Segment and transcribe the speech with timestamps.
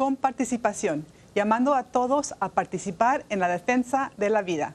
[0.00, 4.74] con participación, llamando a todos a participar en la defensa de la vida.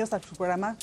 [0.00, 0.76] Bienvenidos al programa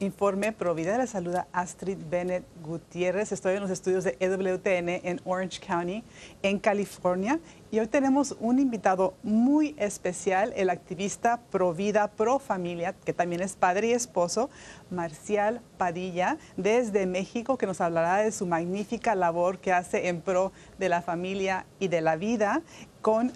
[0.00, 3.30] Informe Provida la Salud Astrid Bennett Gutiérrez.
[3.30, 6.02] Estoy en los estudios de EWTN en Orange County,
[6.42, 7.38] en California.
[7.70, 13.42] Y hoy tenemos un invitado muy especial, el activista pro vida, pro familia, que también
[13.42, 14.50] es padre y esposo,
[14.90, 20.50] Marcial Padilla, desde México, que nos hablará de su magnífica labor que hace en pro
[20.80, 22.60] de la familia y de la vida
[23.02, 23.30] con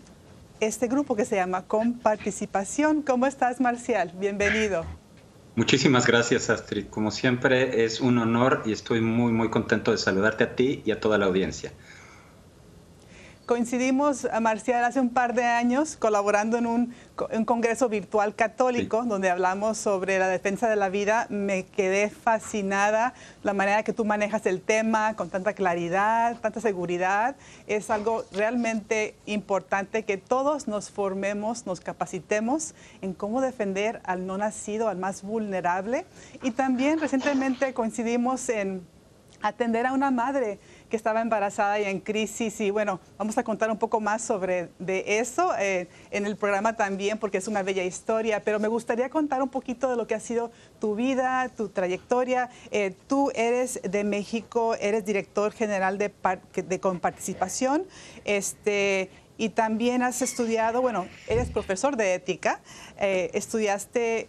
[0.59, 3.03] este grupo que se llama Con Participación.
[3.03, 4.13] ¿Cómo estás, Marcial?
[4.19, 4.98] Bienvenido.
[5.59, 6.87] Muchísimas gracias, Astrid.
[6.87, 10.93] Como siempre, es un honor y estoy muy, muy contento de saludarte a ti y
[10.93, 11.73] a toda la audiencia.
[13.49, 16.95] Coincidimos, Marcial, hace un par de años colaborando en un,
[17.47, 21.27] congreso virtual católico donde hablamos sobre la defensa de la vida.
[21.31, 27.37] Me quedé fascinada la manera que tú manejas el tema con tanta claridad, tanta seguridad.
[27.67, 34.37] Es algo realmente importante que todos nos formemos, nos capacitemos en cómo defender al no
[34.37, 36.05] nacido, al más vulnerable.
[36.43, 38.87] Y también recientemente coincidimos en
[39.43, 40.59] atender a una madre
[40.89, 42.61] que estaba embarazada y en crisis.
[42.61, 46.77] Y bueno, vamos a contar un poco más sobre de eso eh, en el programa
[46.77, 48.43] también, porque es una bella historia.
[48.45, 52.51] Pero me gustaría contar un poquito de lo que ha sido tu vida, tu trayectoria.
[52.71, 56.13] Eh, tú eres de México, eres director general de,
[56.55, 57.85] de Comparticipación.
[58.25, 59.11] Este,
[59.41, 62.61] y también has estudiado, bueno, eres profesor de ética,
[62.99, 64.29] eh, estudiaste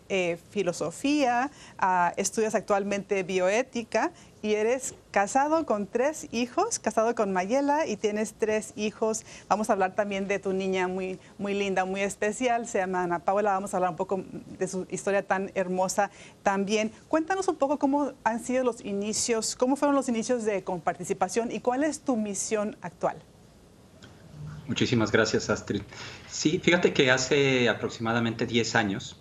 [0.51, 7.97] filosofía, ah, estudias actualmente bioética y eres casado con tres hijos, casado con Mayela y
[7.97, 9.25] tienes tres hijos.
[9.47, 13.19] Vamos a hablar también de tu niña muy, muy linda, muy especial, se llama Ana
[13.19, 13.51] Paula.
[13.51, 14.23] Vamos a hablar un poco
[14.57, 16.11] de su historia tan hermosa
[16.44, 16.91] también.
[17.07, 21.59] Cuéntanos un poco cómo han sido los inicios, cómo fueron los inicios de comparticipación y
[21.59, 23.17] cuál es tu misión actual.
[24.67, 25.81] Muchísimas gracias, Astrid.
[26.29, 29.19] Sí, fíjate que hace aproximadamente 10 años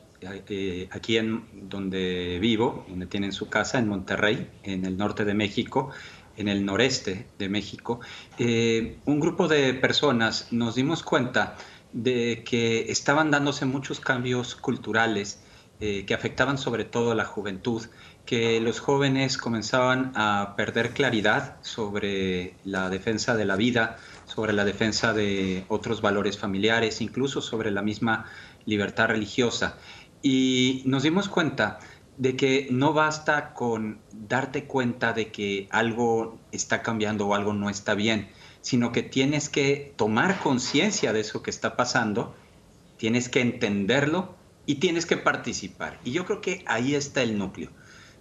[0.91, 5.91] aquí en donde vivo, donde tienen su casa, en Monterrey, en el norte de México,
[6.37, 8.01] en el noreste de México,
[8.39, 11.57] eh, un grupo de personas nos dimos cuenta
[11.93, 15.41] de que estaban dándose muchos cambios culturales
[15.81, 17.83] eh, que afectaban sobre todo a la juventud,
[18.27, 23.97] que los jóvenes comenzaban a perder claridad sobre la defensa de la vida,
[24.27, 28.27] sobre la defensa de otros valores familiares, incluso sobre la misma
[28.67, 29.79] libertad religiosa.
[30.23, 31.79] Y nos dimos cuenta
[32.19, 37.71] de que no basta con darte cuenta de que algo está cambiando o algo no
[37.71, 38.29] está bien,
[38.61, 42.35] sino que tienes que tomar conciencia de eso que está pasando,
[42.97, 44.35] tienes que entenderlo
[44.67, 46.01] y tienes que participar.
[46.05, 47.71] Y yo creo que ahí está el núcleo.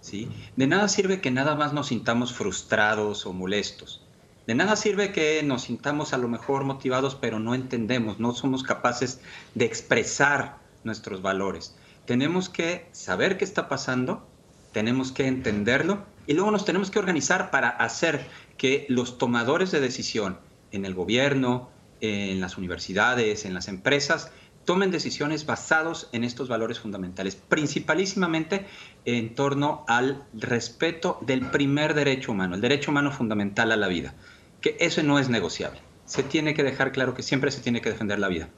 [0.00, 0.28] ¿sí?
[0.56, 4.04] De nada sirve que nada más nos sintamos frustrados o molestos.
[4.46, 8.62] De nada sirve que nos sintamos a lo mejor motivados, pero no entendemos, no somos
[8.62, 9.20] capaces
[9.54, 11.74] de expresar nuestros valores
[12.08, 14.26] tenemos que saber qué está pasando,
[14.72, 18.26] tenemos que entenderlo y luego nos tenemos que organizar para hacer
[18.56, 20.38] que los tomadores de decisión
[20.72, 21.68] en el gobierno,
[22.00, 24.32] en las universidades, en las empresas,
[24.64, 28.64] tomen decisiones basados en estos valores fundamentales, principalísimamente
[29.04, 34.14] en torno al respeto del primer derecho humano, el derecho humano fundamental a la vida,
[34.62, 35.80] que eso no es negociable.
[36.06, 38.48] Se tiene que dejar claro que siempre se tiene que defender la vida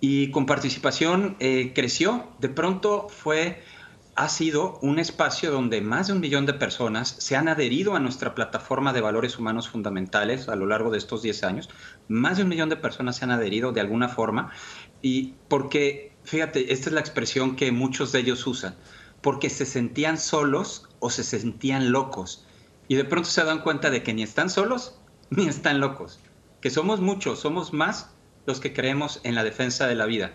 [0.00, 2.28] y con participación eh, creció.
[2.38, 3.62] De pronto fue,
[4.16, 8.00] ha sido un espacio donde más de un millón de personas se han adherido a
[8.00, 11.68] nuestra plataforma de valores humanos fundamentales a lo largo de estos 10 años.
[12.08, 14.50] Más de un millón de personas se han adherido de alguna forma
[15.02, 18.76] y porque, fíjate, esta es la expresión que muchos de ellos usan,
[19.20, 22.46] porque se sentían solos o se sentían locos.
[22.88, 24.98] Y de pronto se dan cuenta de que ni están solos
[25.30, 26.20] ni están locos,
[26.62, 28.10] que somos muchos, somos más
[28.46, 30.32] los que creemos en la defensa de la vida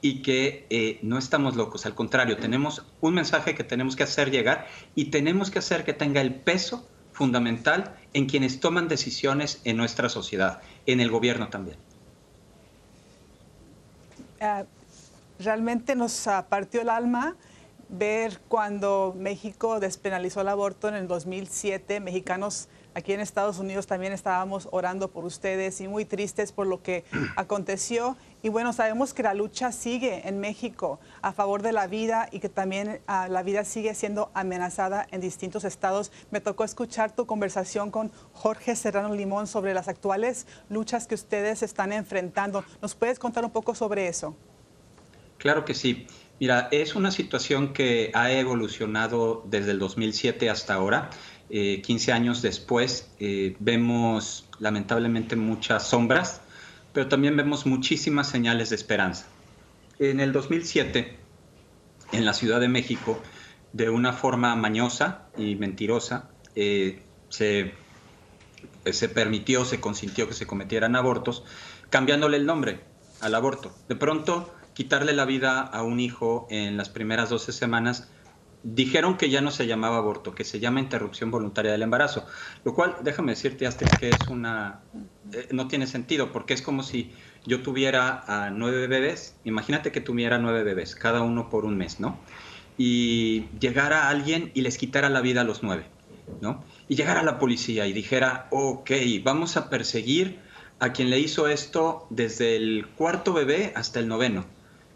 [0.00, 4.30] y que eh, no estamos locos, al contrario, tenemos un mensaje que tenemos que hacer
[4.30, 4.66] llegar
[4.96, 10.08] y tenemos que hacer que tenga el peso fundamental en quienes toman decisiones en nuestra
[10.08, 11.76] sociedad, en el gobierno también.
[14.40, 14.64] eh,
[15.38, 17.36] realmente nos partió el alma
[17.88, 22.00] ver cuando México despenalizó el aborto en el 2007.
[22.00, 26.82] Mexicanos aquí en Estados Unidos también estábamos orando por ustedes y muy tristes por lo
[26.82, 27.04] que
[27.36, 28.16] aconteció.
[28.42, 32.40] Y bueno, sabemos que la lucha sigue en México a favor de la vida y
[32.40, 36.10] que también ah, la vida sigue siendo amenazada en distintos estados.
[36.30, 41.62] Me tocó escuchar tu conversación con Jorge Serrano Limón sobre las actuales luchas que ustedes
[41.62, 42.64] están enfrentando.
[42.80, 44.36] ¿Nos puedes contar un poco sobre eso?
[45.38, 46.06] Claro que sí.
[46.42, 51.10] Mira, es una situación que ha evolucionado desde el 2007 hasta ahora.
[51.52, 56.40] 15 eh, años después eh, vemos lamentablemente muchas sombras,
[56.94, 59.26] pero también vemos muchísimas señales de esperanza.
[59.98, 61.18] En el 2007,
[62.12, 63.20] en la Ciudad de México,
[63.74, 67.74] de una forma mañosa y mentirosa, eh, se,
[68.90, 71.44] se permitió, se consintió que se cometieran abortos,
[71.90, 72.80] cambiándole el nombre
[73.20, 73.76] al aborto.
[73.88, 78.08] De pronto, quitarle la vida a un hijo en las primeras 12 semanas
[78.62, 82.26] dijeron que ya no se llamaba aborto, que se llama interrupción voluntaria del embarazo,
[82.64, 84.84] lo cual, déjame decirte, hasta que es una,
[85.32, 87.12] eh, no tiene sentido, porque es como si
[87.44, 92.00] yo tuviera a nueve bebés, imagínate que tuviera nueve bebés, cada uno por un mes,
[92.00, 92.24] ¿no?
[92.76, 95.92] Y llegara alguien y les quitara la vida a los nueve,
[96.40, 96.64] ¿no?
[96.88, 98.90] Y llegara la policía y dijera, ok,
[99.22, 100.40] vamos a perseguir
[100.78, 104.51] a quien le hizo esto desde el cuarto bebé hasta el noveno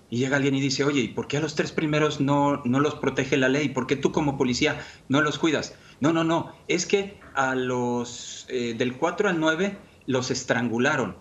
[0.08, 2.80] y llega alguien y dice, oye, ¿y por qué a los tres primeros no, no
[2.80, 3.68] los protege la ley?
[3.68, 5.74] ¿Por qué tú como policía no los cuidas?
[6.00, 11.16] No, no, no, es que a los eh, del 4 al 9 los estrangularon,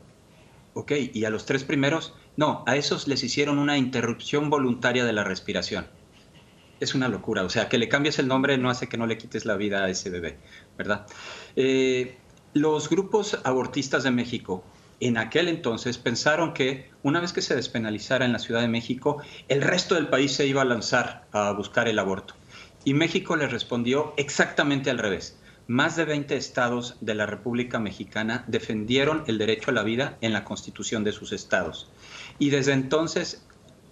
[0.73, 0.91] ¿ok?
[1.13, 5.23] Y a los tres primeros, no, a esos les hicieron una interrupción voluntaria de la
[5.23, 5.87] respiración.
[6.79, 9.17] Es una locura, o sea, que le cambies el nombre no hace que no le
[9.17, 10.37] quites la vida a ese bebé,
[10.77, 11.07] ¿verdad?
[11.55, 12.17] Eh,
[12.53, 14.63] los grupos abortistas de México
[14.99, 19.21] en aquel entonces pensaron que una vez que se despenalizara en la Ciudad de México,
[19.47, 22.33] el resto del país se iba a lanzar a buscar el aborto.
[22.83, 25.37] Y México le respondió exactamente al revés.
[25.67, 30.31] Más de 20 estados de la República Mexicana defendieron el derecho a la vida en
[30.31, 31.89] la constitución de sus estados.
[32.37, 33.43] Y desde entonces,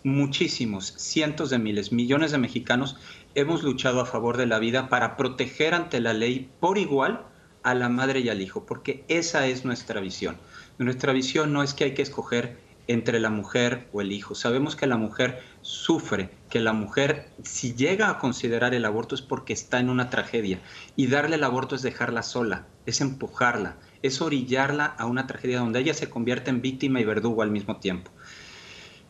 [0.04, 2.98] muchísimos, cientos de miles, millones de mexicanos
[3.34, 7.26] hemos luchado a favor de la vida para proteger ante la ley por igual
[7.64, 10.38] a la madre y al hijo, porque esa es nuestra visión.
[10.78, 14.36] Nuestra visión no es que hay que escoger entre la mujer o el hijo.
[14.36, 19.22] Sabemos que la mujer sufre, que la mujer si llega a considerar el aborto es
[19.22, 20.60] porque está en una tragedia
[20.96, 25.80] y darle el aborto es dejarla sola, es empujarla, es orillarla a una tragedia donde
[25.80, 28.12] ella se convierte en víctima y verdugo al mismo tiempo.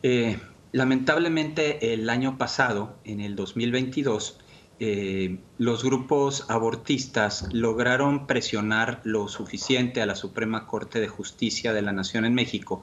[0.02, 0.38] Eh,
[0.72, 4.38] lamentablemente el año pasado, en el 2022,
[4.80, 11.82] eh, los grupos abortistas lograron presionar lo suficiente a la Suprema Corte de Justicia de
[11.82, 12.82] la Nación en México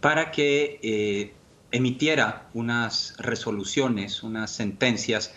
[0.00, 1.32] para que eh,
[1.72, 5.34] emitiera unas resoluciones, unas sentencias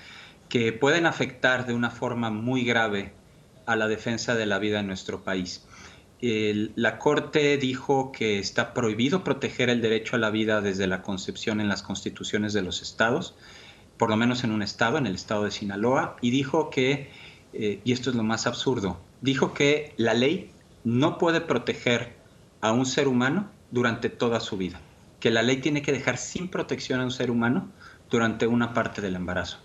[0.47, 3.13] que pueden afectar de una forma muy grave
[3.65, 5.65] a la defensa de la vida en nuestro país.
[6.21, 11.61] la Corte dijo que está prohibido proteger el derecho a la vida desde la concepción
[11.61, 13.35] en las constituciones de los estados
[13.97, 17.09] por lo menos en un estado, en el estado de Sinaloa, y dijo que,
[17.53, 20.51] eh, y esto es lo más absurdo, dijo que la ley
[20.83, 22.15] no puede proteger
[22.61, 24.79] a un ser humano durante toda su vida,
[25.19, 27.69] que la ley tiene que dejar sin protección a un ser humano
[28.09, 29.57] durante una parte del embarazo.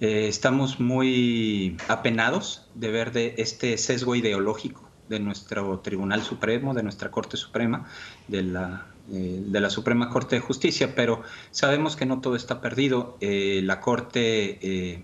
[0.00, 7.10] Eh, estamos muy apenados de ver este sesgo ideológico de nuestro Tribunal Supremo, de nuestra
[7.10, 7.86] Corte Suprema,
[8.28, 12.60] de la eh, de la Suprema Corte de Justicia, pero sabemos que no todo está
[12.60, 13.16] perdido.
[13.20, 15.02] Eh, la Corte, eh,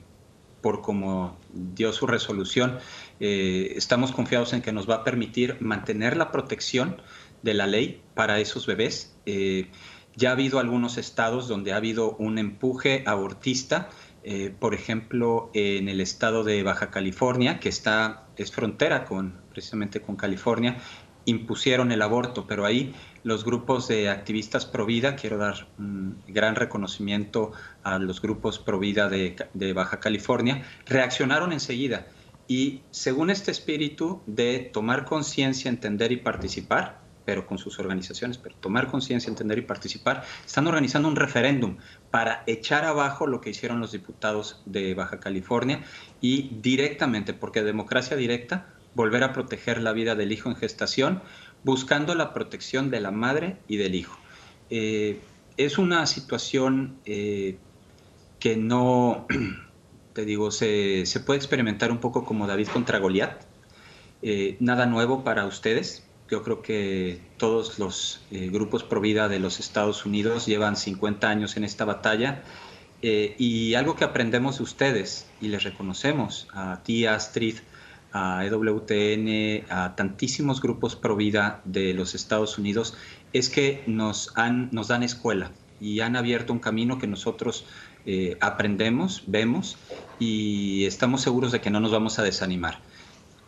[0.61, 2.79] por como dio su resolución,
[3.19, 7.01] estamos confiados en que nos va a permitir mantener la protección
[7.43, 9.17] de la ley para esos bebés.
[10.17, 13.91] ya ha habido algunos estados donde ha habido un empuje abortista,
[14.59, 20.17] por ejemplo, en el estado de Baja California, que está, es frontera con, precisamente con
[20.17, 20.79] California,
[21.27, 26.55] impusieron el aborto, pero ahí los grupos de activistas pro vida, quiero dar un gran
[26.55, 27.53] reconocimiento
[27.83, 32.07] a los grupos pro vida de, Baja California, reaccionaron enseguida.
[32.49, 38.55] Y según este espíritu de tomar conciencia, entender y participar, pero con sus organizaciones, pero
[38.55, 41.79] tomar conciencia, entender y participar, están organizando un referéndum
[42.13, 45.83] para echar abajo lo que hicieron los diputados de Baja California
[46.21, 51.23] y directamente, porque democracia directa, volver a proteger la vida del hijo en gestación,
[51.63, 54.19] buscando la protección de la madre y del hijo.
[54.71, 55.21] Eh,
[55.59, 57.59] es una situación eh,
[58.41, 59.27] que no,
[60.15, 63.43] te digo, se, puede experimentar un poco como David contra Goliat.
[64.23, 69.61] Eh, nada nuevo para ustedes, Yo creo que todos los grupos pro vida de los
[69.61, 72.43] Estados Unidos llevan 50 años en esta batalla
[73.03, 77.59] y algo que aprendemos de ustedes y les reconocemos a ti, Astrid,
[78.17, 82.97] a EWTN, a tantísimos grupos pro vida de los Estados Unidos,
[83.33, 87.67] es que nos, han, nos dan escuela y han abierto un camino que nosotros
[88.07, 89.77] eh, aprendemos, vemos
[90.19, 92.81] y estamos seguros de que no nos vamos a desanimar.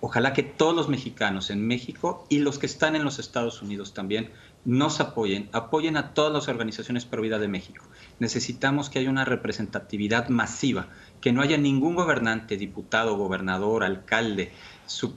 [0.01, 3.95] Ojalá que todos los mexicanos en México y los que están en los Estados Unidos
[3.95, 4.31] también
[4.65, 7.85] nos apoyen, apoyen a todas las organizaciones pro vida de México.
[8.21, 10.89] Necesitamos que haya una representatividad masiva,
[11.21, 14.53] que no haya ningún gobernante, diputado, gobernador, alcalde,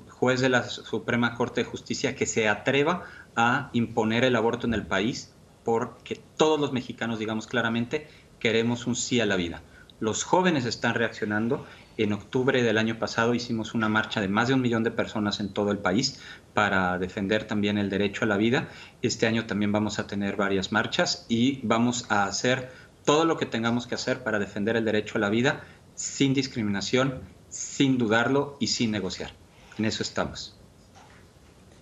[0.10, 4.74] juez de la Suprema Corte de Justicia que se atreva a imponer el aborto en
[4.74, 5.34] el país,
[5.64, 8.08] porque todos los mexicanos, digamos claramente,
[8.40, 9.62] queremos un sí a la vida.
[10.00, 11.66] Los jóvenes están reaccionando.
[12.02, 15.40] En octubre del año pasado hicimos una marcha de más de un millón de personas
[15.40, 16.20] en todo el país
[16.56, 18.70] para defender también el derecho a la vida.
[19.04, 22.72] Este año también vamos a tener varias marchas y vamos a hacer
[23.06, 27.22] todo lo que tengamos que hacer para defender el derecho a la vida sin discriminación,
[27.50, 29.34] sin dudarlo y sin negociar.
[29.78, 30.58] En eso estamos.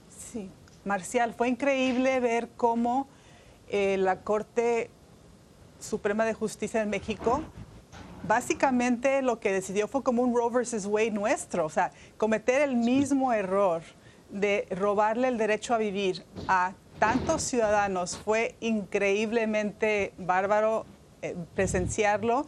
[0.10, 0.50] Sí,
[0.84, 3.08] Marcial, fue increíble ver cómo
[3.70, 4.90] eh, la Corte
[5.80, 7.42] Suprema de Justicia en México
[8.30, 12.76] básicamente lo que decidió fue como un Roe versus Wade nuestro, o sea, cometer el
[12.76, 13.82] mismo error
[14.30, 20.86] de robarle el derecho a vivir a tantos ciudadanos fue increíblemente bárbaro
[21.24, 22.46] eh, presenciarlo.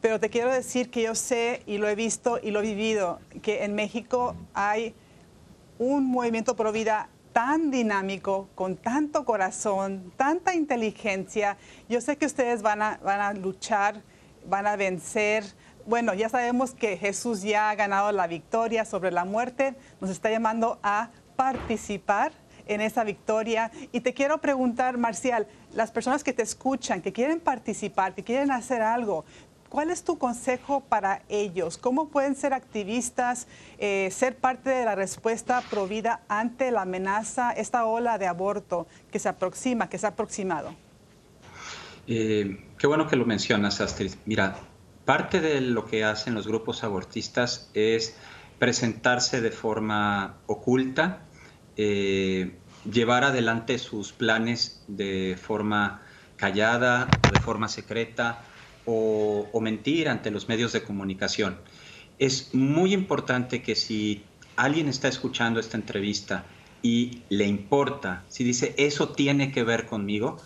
[0.00, 3.18] Pero te quiero decir que yo sé y lo he visto y lo he vivido,
[3.42, 4.94] que en México hay
[5.80, 11.56] un movimiento pro vida tan dinámico, con tanto corazón, tanta inteligencia.
[11.88, 14.00] Yo sé que ustedes van a, van a luchar,
[14.48, 15.44] van a vencer.
[15.86, 19.74] Bueno, ya sabemos que Jesús ya ha ganado la victoria sobre la muerte.
[20.00, 22.32] Nos está llamando a participar
[22.66, 23.70] en esa victoria.
[23.92, 28.50] Y te quiero preguntar, Marcial, las personas que te escuchan, que quieren participar, que quieren
[28.50, 29.24] hacer algo,
[29.68, 31.76] ¿Cuál es tu consejo para ellos?
[31.76, 33.46] ¿Cómo pueden ser activistas,
[33.78, 39.18] eh, ser parte de la respuesta provida ante la amenaza, esta ola de aborto que
[39.18, 40.74] se aproxima, que se ha aproximado?
[42.06, 44.12] Eh, qué bueno que lo mencionas, Astrid.
[44.24, 44.56] Mira,
[45.04, 48.16] parte de lo que hacen los grupos abortistas es
[48.58, 51.26] presentarse de forma oculta,
[51.76, 52.58] eh,
[52.90, 56.02] llevar adelante sus planes de forma
[56.38, 58.44] callada de forma secreta
[58.86, 61.58] o, mentir ante los medios de comunicación.
[62.18, 64.24] Es muy importante que si
[64.56, 66.46] alguien está escuchando esta entrevista
[66.80, 70.38] y le importa, si dice, eso tiene que ver conmigo,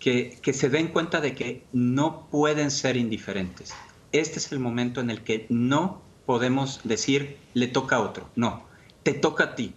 [0.00, 3.72] que, se den cuenta de que no pueden ser indiferentes.
[4.12, 8.28] Este es el momento en el que no podemos decir, le toca a otro.
[8.34, 8.64] No,
[9.02, 9.74] te toca a ti,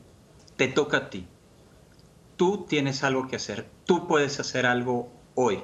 [0.56, 1.28] te toca a ti.
[2.38, 5.62] Tú tienes algo que hacer, tú puedes hacer algo hoy.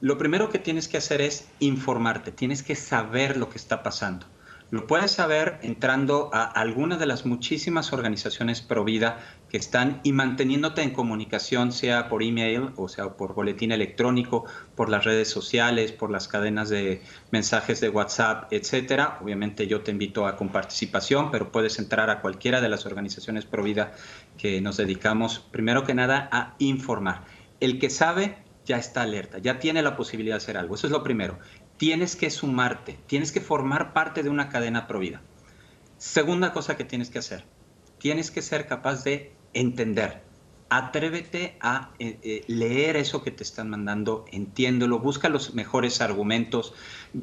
[0.00, 4.26] Lo primero que tienes que hacer es informarte, tienes que saber lo que está pasando.
[4.70, 9.20] Lo puedes saber entrando a alguna de las muchísimas organizaciones pro vida
[9.52, 14.88] que están y manteniéndote en comunicación, sea por email o sea por boletín electrónico, por
[14.88, 19.18] las redes sociales, por las cadenas de mensajes de WhatsApp, etcétera.
[19.20, 23.44] Obviamente yo te invito a con participación, pero puedes entrar a cualquiera de las organizaciones
[23.44, 23.92] pro vida
[24.38, 27.24] que nos dedicamos primero que nada a informar.
[27.60, 30.76] El que sabe ya está alerta, ya tiene la posibilidad de hacer algo.
[30.76, 31.38] Eso es lo primero.
[31.76, 35.20] Tienes que sumarte, tienes que formar parte de una cadena provida.
[35.98, 37.44] Segunda cosa que tienes que hacer,
[37.98, 40.22] tienes que ser capaz de entender.
[40.70, 46.72] Atrévete a eh, eh, leer eso que te están mandando, entiéndelo, busca los mejores argumentos,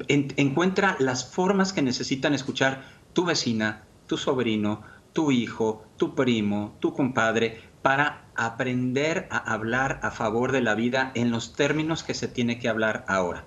[0.08, 4.82] encuentra las formas que necesitan escuchar tu vecina, tu sobrino,
[5.12, 11.10] tu hijo, tu primo, tu compadre, para aprender a hablar a favor de la vida
[11.14, 13.46] en los términos que se tiene que hablar ahora.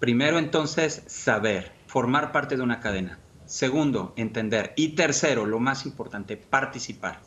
[0.00, 3.20] Primero entonces, saber, formar parte de una cadena.
[3.46, 4.72] Segundo, entender.
[4.76, 7.20] Y tercero, lo más importante, participar.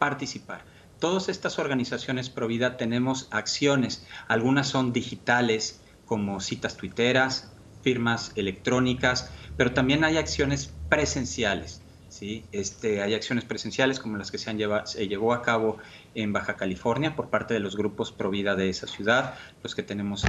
[0.00, 0.64] Participar.
[0.98, 4.06] Todas estas organizaciones pro vida tenemos acciones.
[4.28, 7.52] Algunas son digitales, como citas tuiteras,
[7.82, 11.82] firmas electrónicas, pero también hay acciones presenciales.
[12.08, 12.46] ¿sí?
[12.50, 15.76] Este, hay acciones presenciales como las que se, han llevado, se llevó a cabo
[16.14, 19.82] en Baja California por parte de los grupos pro vida de esa ciudad, los que
[19.82, 20.24] tenemos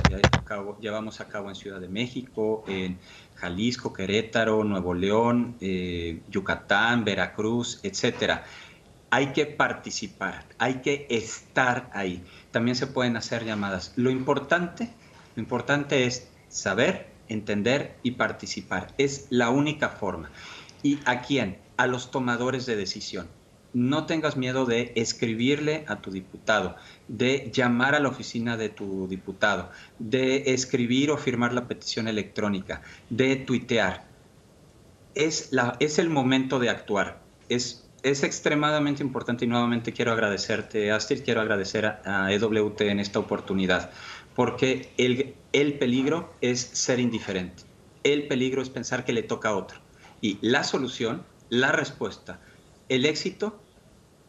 [0.82, 3.00] llevamos a cabo en Ciudad de México, en
[3.36, 8.44] Jalisco, Querétaro, Nuevo León, eh, Yucatán, Veracruz, etcétera.
[9.12, 12.24] Hay que participar, hay que estar ahí.
[12.52, 13.94] También se pueden hacer llamadas.
[13.96, 14.90] Lo importante,
[15.36, 18.94] lo importante es saber, entender y participar.
[18.98, 20.32] Es la única forma.
[20.82, 21.58] ¿Y a quién?
[21.82, 23.28] a los tomadores de decisión.
[23.74, 26.76] no tengas miedo de escribirle a tu diputado,
[27.08, 32.82] de llamar a la oficina de tu diputado, de escribir o firmar la petición electrónica,
[33.10, 34.04] de tuitear.
[35.16, 37.22] Es, la, es el momento de actuar.
[37.48, 43.00] Es, es extremadamente importante y nuevamente quiero agradecerte, Astrid, quiero agradecer a, a EWT en
[43.00, 43.92] esta oportunidad,
[44.36, 47.64] porque el, el peligro es ser indiferente.
[48.04, 49.80] El peligro es pensar que le toca a otro.
[50.22, 52.40] Y la solución, la respuesta,
[52.90, 53.62] el éxito,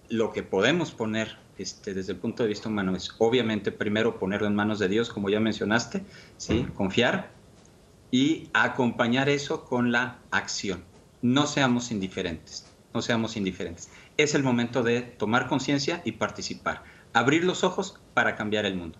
[0.08, 4.46] lo que podemos poner este, desde el punto de vista humano es obviamente primero ponerlo
[4.46, 6.04] en manos de Dios, como ya mencionaste,
[6.36, 6.66] ¿sí?
[6.74, 7.30] confiar
[8.10, 10.84] y acompañar eso con la acción.
[11.22, 13.90] No seamos indiferentes, no seamos indiferentes.
[14.16, 16.82] Es el momento de tomar conciencia y participar,
[17.12, 18.98] abrir los ojos para cambiar el mundo.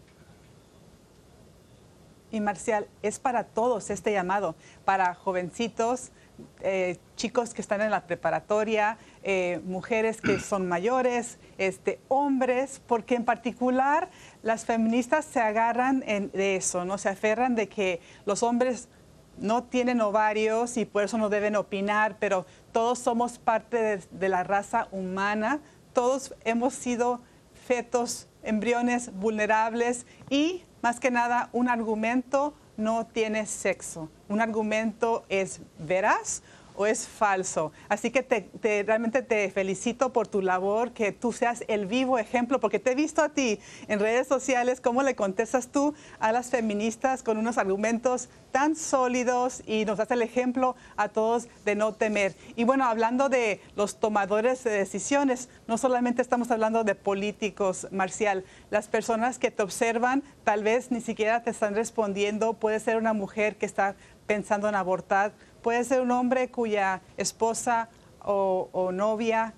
[2.31, 4.57] Y Marcial, es para todos este llamado,
[4.87, 6.13] para jovencitos,
[6.63, 13.17] eh, chicos que están en la preparatoria, eh, mujeres que son mayores, este, hombres, porque
[13.17, 14.11] en particular
[14.43, 16.97] las feministas se agarran de eso, ¿no?
[16.97, 18.89] Se aferran de que los hombres
[19.39, 24.45] no tienen ovarios y por eso no deben opinar, pero todos somos parte de la
[24.45, 25.61] raza humana,
[25.93, 27.21] todos hemos sido
[27.67, 34.11] fetos, embriones vulnerables y más que nada un argumento no tiene sexo.
[34.29, 36.43] Un argumento es veraz
[36.77, 37.73] o es falso.
[37.89, 42.61] Así que te, realmente te felicito por tu labor, que tú seas el vivo ejemplo,
[42.61, 46.51] porque te he visto a ti en redes sociales, cómo le contestas tú a las
[46.51, 51.95] feministas con unos argumentos tan sólidos y nos das el ejemplo a todos de no
[51.95, 52.35] temer.
[52.55, 58.45] Y bueno, hablando de los tomadores de decisiones, no solamente estamos hablando de políticos, Marcial,
[58.71, 63.13] las personas que te observan tal vez ni siquiera te están respondiendo, puede ser una
[63.13, 67.89] mujer que está pensando en abortar, puede ser un hombre cuya esposa
[68.25, 69.55] o, novia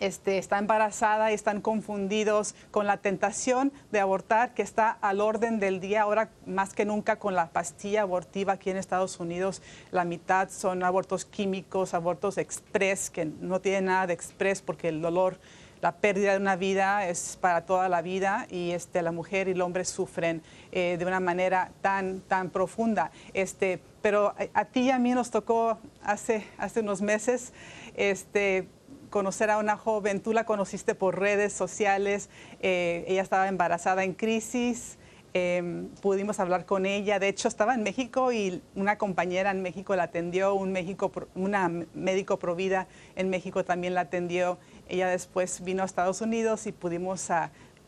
[0.00, 5.58] este, está embarazada y están confundidos con la tentación de abortar que está al orden
[5.58, 9.62] del día, ahora más que nunca con la pastilla abortiva aquí en Estados Unidos.
[9.92, 15.00] La mitad son abortos químicos, abortos express, que no tienen nada de express porque el
[15.00, 15.38] dolor
[15.80, 19.52] la pérdida de una vida es para toda la vida y este, la mujer y
[19.52, 23.10] el hombre sufren eh, de una manera tan, tan profunda.
[23.34, 27.52] Este, pero a, ti y a mí nos tocó hace, hace unos meses
[27.96, 28.68] este,
[29.10, 34.14] conocer a una joven, tú la conociste por redes sociales, eh, ella estaba embarazada en
[34.14, 34.98] crisis.
[35.38, 37.18] Em, pudimos hablar con ella.
[37.18, 41.68] De hecho, estaba en México y una compañera en México la atendió, un México, una
[41.92, 42.86] médico provida
[43.16, 44.56] en México también la atendió.
[44.88, 47.28] Ella después vino a Estados Unidos y pudimos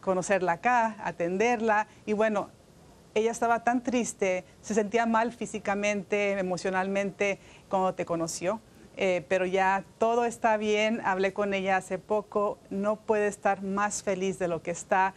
[0.00, 1.86] conocerla acá, atenderla.
[2.06, 2.50] Y bueno,
[3.14, 8.60] ella estaba tan triste, se sentía mal físicamente, emocionalmente cuando te conoció.
[8.96, 14.02] Eh, pero ya todo está bien, hablé con ella hace poco, no puede estar más
[14.02, 15.14] feliz de lo que está.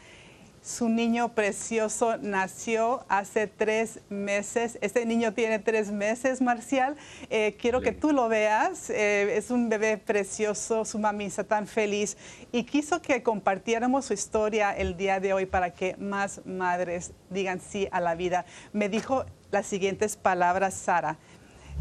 [0.63, 4.77] Su niño precioso nació hace tres meses.
[4.81, 6.95] Este niño tiene tres meses, Marcial.
[7.31, 8.91] Eh, quiero que tú lo veas.
[8.91, 10.85] Eh, es un bebé precioso.
[10.85, 12.15] Su mami está tan feliz.
[12.51, 17.59] Y quiso que compartiéramos su historia el día de hoy para que más madres digan
[17.59, 18.45] sí a la vida.
[18.71, 21.17] Me dijo las siguientes palabras, Sara.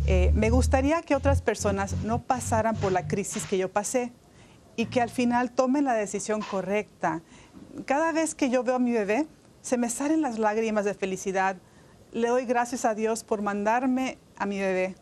[0.06, 4.10] Eh, me gustaría que otras personas no pasaran por la crisis que yo pasé
[4.76, 7.20] y que al final tomen la decisión correcta
[7.86, 9.26] cada vez que yo veo a mi bebé,
[9.62, 11.56] se me salen las lágrimas de felicidad.
[12.12, 14.94] Le doy gracias a Dios por mandarme a mi bebé.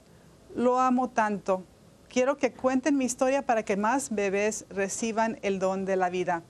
[0.55, 1.65] Lo amo tanto.
[2.09, 6.43] Quiero que cuenten mi historia para que más bebés reciban el don de la vida.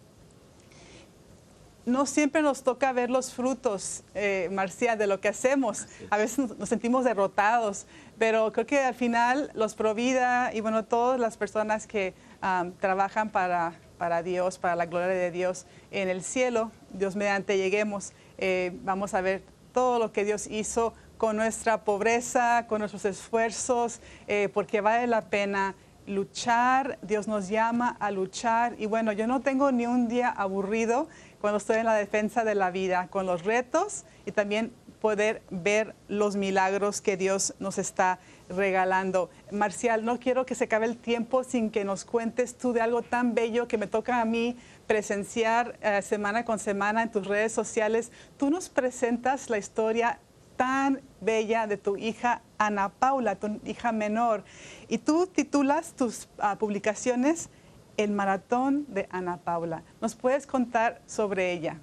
[1.85, 5.87] No siempre nos toca ver los frutos, eh, Marcia, de lo que hacemos.
[6.11, 7.87] A veces nos sentimos derrotados,
[8.19, 13.31] pero creo que al final los Provida y bueno, todas las personas que ah, trabajan
[13.31, 16.71] para para Dios, para la gloria de Dios en el cielo.
[16.93, 22.67] Dios mediante lleguemos, eh, vamos a ver todo lo que Dios hizo con nuestra pobreza,
[22.69, 25.75] con nuestros esfuerzos, eh, porque vale la pena
[26.07, 31.09] luchar, Dios nos llama a luchar y bueno, yo no tengo ni un día aburrido
[31.41, 35.95] cuando estoy en la defensa de la vida, con los retos y también poder ver
[36.09, 39.31] los milagros que Dios nos está regalando.
[39.51, 43.03] Marcial, no quiero que se acabe el tiempo sin que nos cuentes tú de algo
[43.03, 44.57] tan bello que me toca a mí
[44.87, 48.11] presenciar eh, semana con semana en tus redes sociales.
[48.37, 50.19] Tú nos presentas la historia
[50.57, 54.45] tan bella de tu hija Ana Paula, tu hija menor,
[54.89, 57.49] y tú titulas tus ah, publicaciones
[57.97, 59.85] El Maratón de Ana Paula.
[60.01, 61.79] ¿Nos puedes contar sobre ella?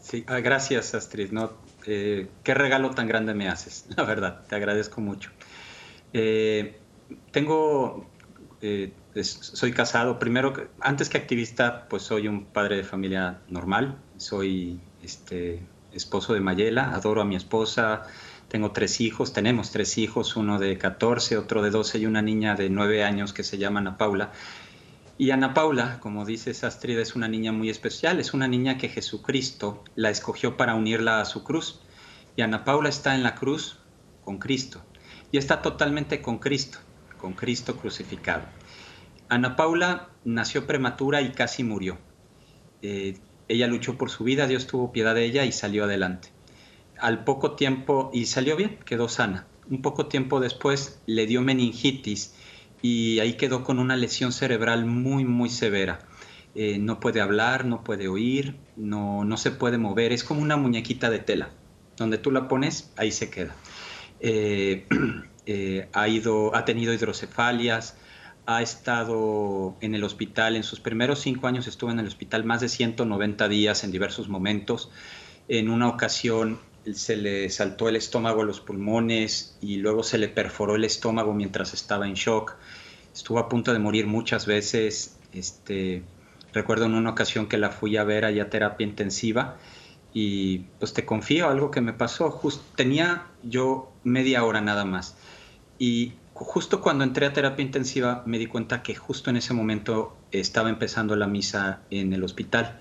[0.00, 1.32] Sí, ah, gracias Astrid.
[1.86, 5.30] Eh, qué regalo tan grande me haces, la verdad, te agradezco mucho.
[6.12, 6.78] Eh,
[7.30, 8.06] tengo,
[8.60, 10.18] eh, soy casado.
[10.18, 13.98] Primero, antes que activista, pues soy un padre de familia normal.
[14.16, 15.62] Soy este,
[15.92, 18.02] esposo de Mayela, adoro a mi esposa.
[18.48, 22.56] Tengo tres hijos, tenemos tres hijos, uno de 14, otro de 12 y una niña
[22.56, 24.32] de 9 años que se llama Ana Paula.
[25.20, 28.88] Y Ana Paula, como dice Astrid, es una niña muy especial, es una niña que
[28.88, 31.82] Jesucristo la escogió para unirla a su cruz.
[32.36, 33.76] Y Ana Paula está en la cruz
[34.24, 34.82] con Cristo
[35.30, 36.78] y está totalmente con Cristo,
[37.18, 38.44] con Cristo crucificado.
[39.28, 41.98] Ana Paula nació prematura y casi murió.
[42.80, 46.30] Eh, ella luchó por su vida, Dios tuvo piedad de ella y salió adelante.
[46.98, 49.46] Al poco tiempo, y salió bien, quedó sana.
[49.68, 52.34] Un poco tiempo después le dio meningitis
[52.82, 56.00] y ahí quedó con una lesión cerebral muy, muy severa.
[56.54, 60.56] Eh, no puede hablar, no puede oír, no, no se puede mover, es como una
[60.56, 61.50] muñequita de tela.
[61.96, 63.54] Donde tú la pones, ahí se queda.
[64.20, 64.86] Eh,
[65.92, 67.96] ha, ido, ha tenido hidrocefalias,
[68.46, 72.60] ha estado en el hospital, en sus primeros cinco años estuvo en el hospital más
[72.60, 74.90] de 190 días en diversos momentos.
[75.48, 76.58] En una ocasión
[76.92, 81.34] se le saltó el estómago a los pulmones y luego se le perforó el estómago
[81.34, 82.56] mientras estaba en shock.
[83.12, 85.18] Estuvo a punto de morir muchas veces.
[85.32, 86.02] Este,
[86.52, 89.56] recuerdo en una ocasión que la fui a ver allá a terapia intensiva
[90.12, 92.40] y pues te confío algo que me pasó.
[92.76, 95.16] tenía yo media hora nada más
[95.80, 100.16] y justo cuando entré a terapia intensiva me di cuenta que justo en ese momento
[100.30, 102.78] estaba empezando la misa en el hospital,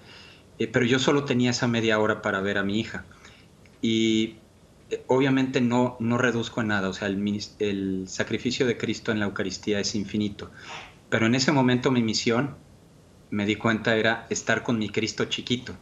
[0.60, 3.06] eh, pero yo solo tenía esa media hora para ver a mi hija.
[3.82, 4.38] Y
[4.90, 9.20] eh, obviamente no, no reduzco en nada, o sea, el, el sacrificio de Cristo en
[9.20, 10.52] la Eucaristía es infinito,
[11.10, 12.56] pero en ese momento mi misión,
[13.30, 15.74] me di cuenta, era estar con mi Cristo chiquito.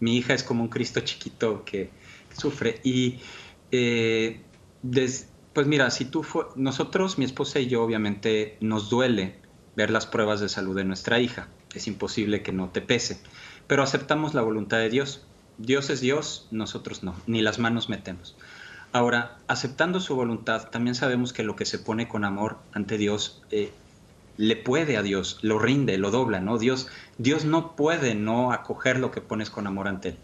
[0.00, 1.90] Mi hija es como un Cristo chiquito que
[2.36, 3.18] sufre y
[3.70, 4.40] eh,
[4.82, 6.24] desde pues mira, si tú
[6.56, 9.36] nosotros, mi esposa y yo, obviamente nos duele
[9.76, 11.48] ver las pruebas de salud de nuestra hija.
[11.74, 13.20] Es imposible que no te pese.
[13.66, 15.26] Pero aceptamos la voluntad de Dios.
[15.62, 18.34] Dios es Dios, nosotros no, ni las manos metemos.
[18.90, 23.40] Ahora, aceptando su voluntad, también sabemos que lo que se pone con amor ante Dios
[23.52, 23.72] eh,
[24.36, 26.58] le puede a Dios, lo rinde, lo dobla, ¿no?
[26.58, 30.18] Dios, Dios no puede no acoger lo que pones con amor ante Él.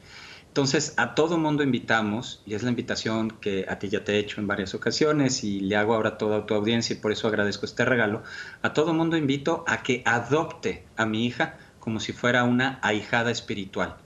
[0.49, 4.19] Entonces, a todo mundo invitamos, y es la invitación que a ti ya te he
[4.19, 7.29] hecho en varias ocasiones y le hago ahora a toda tu audiencia y por eso
[7.29, 8.25] agradezco este regalo,
[8.63, 13.31] a todo mundo invito a que adopte a mi hija como si fuera una ahijada
[13.31, 13.99] espiritual,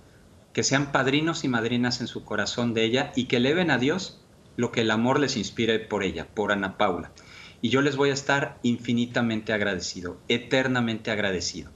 [0.53, 4.21] que sean padrinos y madrinas en su corazón de ella y que eleven a Dios
[4.57, 7.13] lo que el amor les inspire por ella, por Ana Paula.
[7.61, 11.71] Y yo les voy a estar infinitamente agradecido, eternamente agradecido.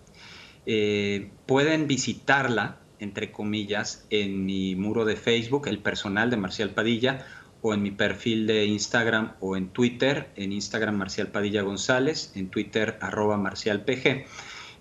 [0.66, 7.26] Eh, pueden visitarla entre comillas, en mi muro de Facebook, el personal de Marcial Padilla,
[7.62, 12.48] o en mi perfil de Instagram o en Twitter, en Instagram Marcial Padilla González, en
[12.48, 14.26] Twitter arroba Marcial PG.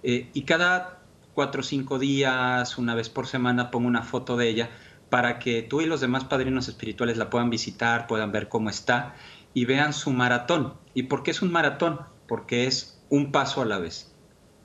[0.04, 0.95] Eh, y cada
[1.36, 4.70] cuatro o cinco días, una vez por semana, pongo una foto de ella
[5.10, 9.14] para que tú y los demás padrinos espirituales la puedan visitar, puedan ver cómo está
[9.54, 10.74] y vean su maratón.
[10.94, 12.00] ¿Y por qué es un maratón?
[12.28, 14.16] Porque es un paso a la vez,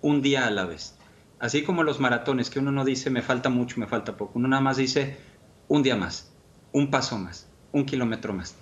[0.00, 0.96] un día a la vez.
[1.38, 4.48] Así como los maratones, que uno no dice me falta mucho, me falta poco, uno
[4.48, 5.18] nada más dice
[5.68, 6.32] un día más,
[6.72, 8.56] un paso más, un kilómetro más.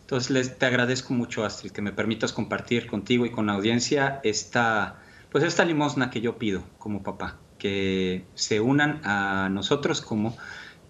[0.00, 4.20] Entonces les, te agradezco mucho, Astrid, que me permitas compartir contigo y con la audiencia
[4.22, 10.36] esta, pues esta limosna que yo pido como papá, que se unan a nosotros como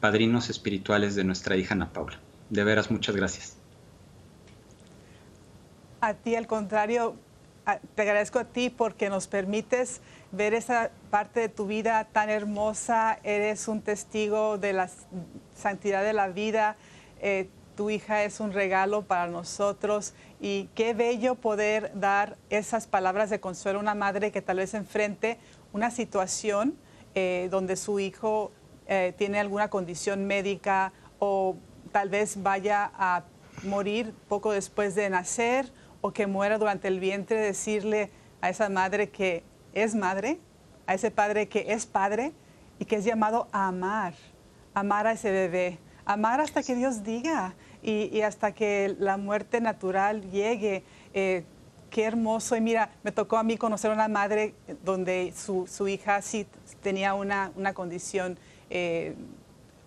[0.00, 2.18] padrinos espirituales de nuestra hija Ana Paula.
[2.50, 3.57] De veras, muchas gracias.
[6.00, 7.16] A ti, al contrario,
[7.94, 10.00] te agradezco a ti porque nos permites
[10.31, 13.18] ver esa parte de tu vida tan hermosa.
[13.24, 14.88] Eres un testigo de la
[15.57, 16.76] santidad de la vida.
[17.20, 23.31] Eh, tu hija es un regalo para nosotros y qué bello poder dar esas palabras
[23.31, 25.38] de consuelo a una madre que tal vez enfrente
[25.77, 26.75] una situación
[27.15, 28.51] eh, donde su hijo
[28.87, 31.57] eh, tiene alguna condición médica o
[31.93, 33.25] tal vez vaya a
[33.62, 38.11] morir poco después de nacer o que muera durante el vientre, decirle
[38.41, 40.39] a esa madre que es madre,
[40.87, 42.33] a ese padre que es padre
[42.79, 44.15] y que es llamado a amar,
[44.73, 50.31] amar a ese bebé, amar hasta que Dios diga y, hasta que la muerte natural
[50.31, 50.85] llegue.
[51.12, 51.45] Eh,
[51.90, 52.57] qué hermoso.
[52.57, 56.46] Y mira, me tocó a mí conocer una madre donde su, hija sí
[56.83, 58.38] tenía una, condición
[58.70, 59.14] eh,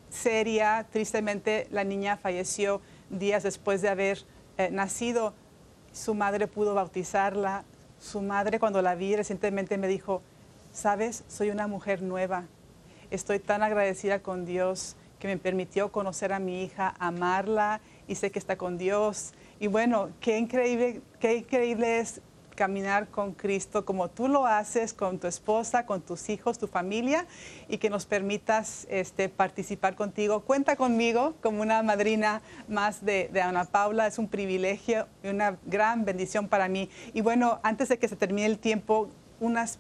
[0.10, 0.88] seria.
[0.92, 4.20] Tristemente, la niña falleció días después de haber
[4.58, 5.34] eh, nacido.
[5.92, 7.64] Su madre pudo bautizarla,
[8.00, 10.22] su madre cuando la vi recientemente me dijo,
[10.72, 12.46] sabes, soy una mujer nueva.
[13.12, 18.32] Estoy tan agradecida con Dios que me permitió conocer a mi hija, amarla y sé
[18.32, 19.34] que está con Dios.
[19.60, 22.22] Y bueno, qué increíble, qué increíble es
[22.56, 27.26] caminar con Cristo como tú lo haces con tu esposa, con tus hijos, tu familia
[27.70, 30.42] y que nos permitas este, participar contigo.
[30.42, 34.08] Cuenta conmigo como una madrina más de, de Ana Paula.
[34.08, 36.90] Es un privilegio y una gran bendición para mí.
[37.14, 39.80] Y bueno, antes de que se termine el tiempo, unas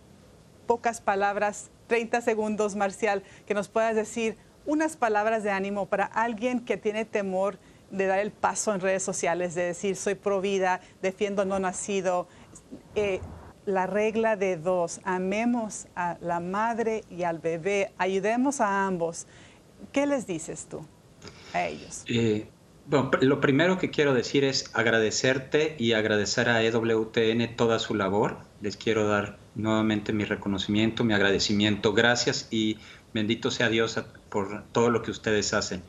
[0.65, 6.59] pocas palabras, 30 segundos, Marcial, que nos puedas decir unas palabras de ánimo para alguien
[6.59, 7.57] que tiene temor
[7.91, 12.27] de dar el paso en redes sociales, de decir soy pro vida, defiendo no nacido.
[12.95, 13.19] Eh,
[13.65, 19.27] la regla de dos, amemos a la madre y al bebé, ayudemos a ambos.
[19.91, 20.85] ¿Qué les dices tú
[21.53, 22.03] a ellos?
[22.07, 22.49] Eh,
[22.87, 28.37] bueno, lo primero que quiero decir es agradecerte y agradecer a EWTN toda su labor.
[28.61, 31.93] Les quiero dar nuevamente mi reconocimiento, mi agradecimiento.
[31.93, 32.77] Gracias y
[33.13, 35.83] bendito sea Dios por todo lo que ustedes hacen.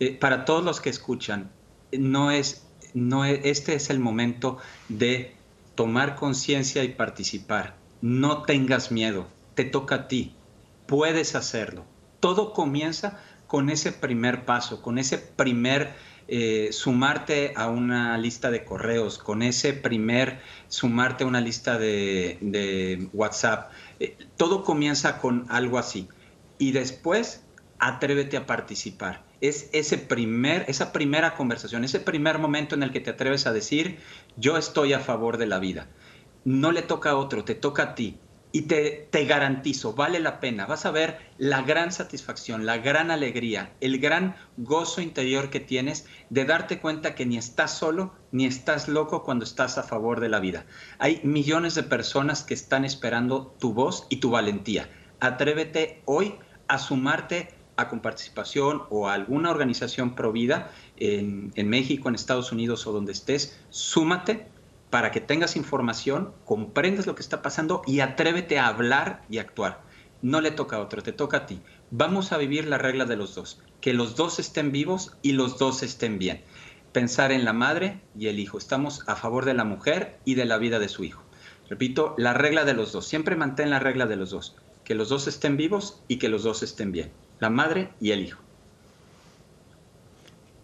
[0.00, 1.50] Eh, para todos los que escuchan,
[1.92, 4.56] no es, no este es el momento
[4.88, 5.36] de
[5.74, 7.76] tomar conciencia y participar.
[8.00, 10.34] No tengas miedo, te toca a ti,
[10.86, 11.84] puedes hacerlo.
[12.18, 15.92] Todo comienza con ese primer paso, con ese primer
[16.28, 23.08] eh, sumarte a una lista de correos, con ese primer sumarte a una lista de,
[23.12, 23.70] WhatsApp.
[23.98, 26.08] Eh, todo comienza con algo así.
[26.56, 27.44] Y después
[27.78, 33.00] atrévete a participar es ese primer, esa primera conversación, ese primer momento en el que
[33.00, 33.98] te atreves a decir,
[34.36, 35.88] yo estoy a favor de la vida.
[36.44, 38.18] No le toca a otro, te toca a ti.
[38.52, 40.66] Y te, te garantizo, vale la pena.
[40.66, 46.06] Vas a ver la gran satisfacción, la gran alegría, el gran gozo interior que tienes
[46.30, 50.30] de darte cuenta que ni estás solo ni estás loco cuando estás a favor de
[50.30, 50.66] la vida.
[50.98, 54.90] Hay millones de personas que están esperando tu voz y tu valentía.
[55.20, 56.34] Atrévete hoy
[56.66, 62.86] a sumarte con participación o a alguna organización provida en, en México, en Estados Unidos
[62.86, 64.46] o donde estés, súmate
[64.90, 69.80] para que tengas información, comprendas lo que está pasando y atrévete a hablar y actuar.
[70.20, 71.60] No le toca a otro, te toca a ti.
[71.90, 75.58] Vamos a vivir la regla de los dos, que los dos estén vivos y los
[75.58, 76.42] dos estén bien.
[76.92, 78.58] Pensar en la madre y el hijo.
[78.58, 81.22] Estamos a favor de la mujer y de la vida de su hijo.
[81.68, 83.06] Repito, la regla de los dos.
[83.06, 84.56] Siempre mantén la regla de los dos.
[84.84, 88.22] Que los dos estén vivos y que los dos estén bien la madre y el
[88.22, 88.40] hijo.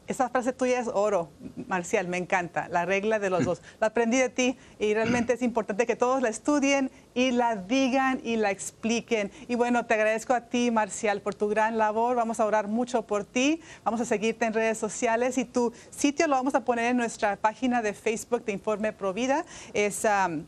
[0.07, 1.31] Esa frase tuya es oro,
[1.67, 3.61] Marcial, me encanta, la regla de los dos.
[3.81, 8.21] La aprendí de ti y realmente es importante que todos la estudien y la digan
[8.23, 9.33] y la expliquen.
[9.49, 12.15] Y bueno, te agradezco a ti, Marcial, por tu gran labor.
[12.15, 13.61] Vamos a orar mucho por ti.
[13.83, 17.35] Vamos a seguirte en redes sociales y tu sitio lo vamos a poner en nuestra
[17.35, 19.45] página de Facebook de Informe Provida.
[19.75, 20.05] Es...
[20.05, 20.45] Um,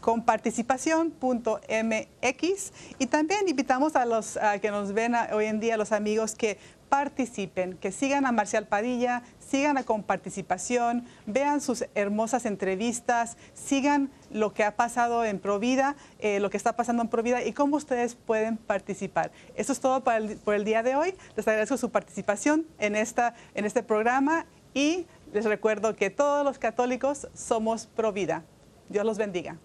[0.00, 6.34] con participación.mx y también invitamos a los que nos ven hoy en día, los amigos
[6.34, 6.58] que
[6.90, 14.10] participen, que sigan a Marcial Padilla, sigan a Con Participación, vean sus hermosas entrevistas, sigan
[14.30, 17.76] lo que ha pasado en Provida, eh, lo que está pasando en Provida y cómo
[17.76, 19.30] ustedes pueden participar.
[19.54, 21.14] Eso es todo por el día de hoy.
[21.36, 26.58] Les agradezco su participación en, esta, en este programa y les recuerdo que todos los
[26.58, 28.42] católicos somos Provida.
[28.88, 29.56] Dios los bendiga.